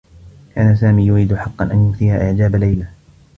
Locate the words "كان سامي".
0.55-1.07